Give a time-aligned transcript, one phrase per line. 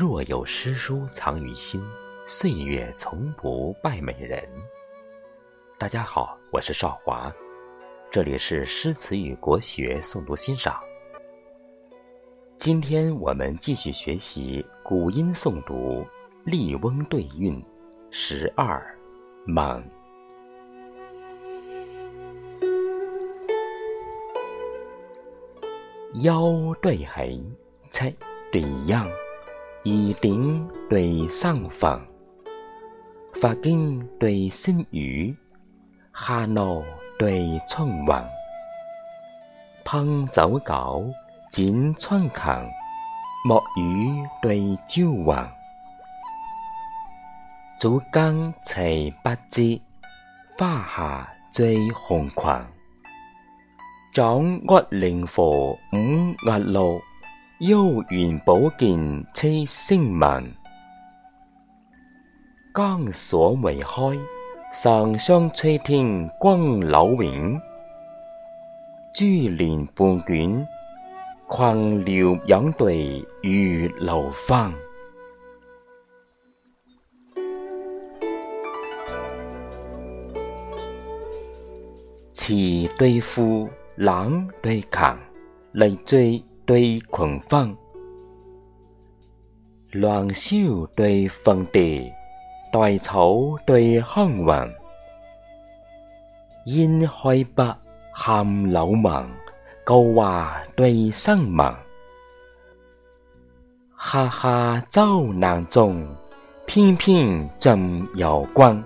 [0.00, 1.82] 若有诗书藏于心，
[2.24, 4.40] 岁月从不败美人。
[5.76, 7.34] 大家好，我是少华，
[8.08, 10.78] 这里是诗词与国学诵读欣赏。
[12.58, 15.74] 今天我们继续学习古音诵读
[16.44, 17.60] 《笠翁对韵》
[18.12, 18.80] 十二
[19.44, 19.82] 满。
[26.22, 27.44] 腰对横，
[27.90, 28.14] 猜
[28.52, 29.04] 对样。
[29.84, 32.04] 二顶对三房：
[33.40, 35.32] 法经对僧语，
[36.12, 36.82] 夏怒
[37.16, 38.06] 对春云，
[39.84, 41.06] 烹早韭，
[41.52, 42.40] 剪春芹，
[43.44, 44.10] 木鱼
[44.42, 45.26] 对朝云，
[47.78, 49.80] 早更才八节，
[50.58, 52.66] 花下醉红狂，
[54.12, 55.96] 掌握灵符五
[56.44, 57.00] 日六。
[57.60, 60.44] 幽园宝剑吹星文，
[62.72, 63.92] 江锁未开，
[64.72, 67.58] 上霜吹天光柳影。
[69.12, 69.24] 珠
[69.56, 70.68] 帘半卷，
[71.48, 74.72] 困鸟影对玉楼芳。
[82.32, 82.54] 词
[82.96, 85.18] 对赋，冷对强，
[85.72, 86.40] 泪最。
[86.68, 87.74] 对狂风，
[89.90, 92.12] 乱秀对风地，
[92.70, 94.74] 对草对荒原。
[96.66, 97.74] 烟开白，
[98.12, 99.02] 含柳纹；
[99.82, 101.74] 高华对生文。
[103.98, 106.06] 下下早难中，
[106.66, 108.84] 偏偏尽有根。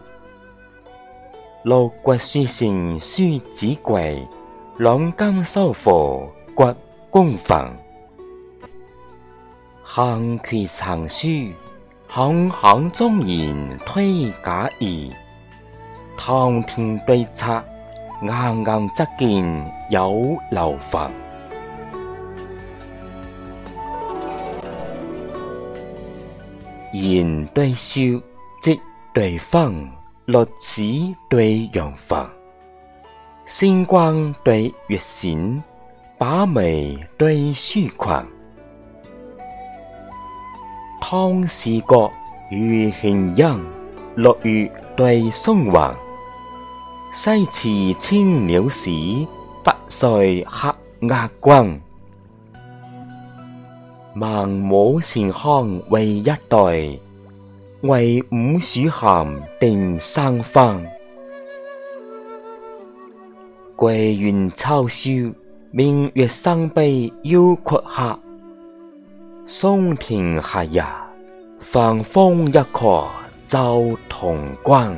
[1.64, 4.25] 六国书生书子贵，
[4.78, 6.69] 朗金收佛骨。
[7.13, 7.71] 供奉，
[9.84, 11.28] 行其藏书；
[12.09, 15.12] 行行忠言推假意，
[16.17, 17.62] 堂堂对策，
[18.27, 21.11] 暗暗则见有漏房。
[26.95, 28.01] 言对笑，
[28.62, 28.81] 即
[29.12, 29.84] 对风；
[30.25, 32.27] 绿绮对阳房，
[33.45, 35.62] 星光对月闪。
[36.25, 38.25] 把眉对书狂。
[41.00, 42.09] 汤氏国
[42.49, 43.60] 遇贤人，
[44.15, 45.72] 落雨对松云，
[47.12, 48.88] 西池青鸟使，
[49.65, 50.72] 北睡黑
[51.09, 51.77] 鸦光。
[54.15, 56.56] 孟母前康为一代，
[57.81, 59.27] 为五鼠含
[59.59, 60.81] 定三方。
[63.75, 65.09] 桂苑秋收。
[65.75, 68.19] 明月生悲忧谷哈，
[69.47, 70.84] 松亭寒夜，
[71.60, 73.06] 放风一刻
[73.49, 74.94] 照潼关。